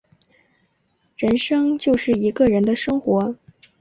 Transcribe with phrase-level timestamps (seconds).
[1.15, 3.35] 人生就是一个人的生活